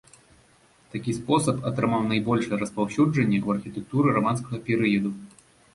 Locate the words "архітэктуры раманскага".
3.59-4.57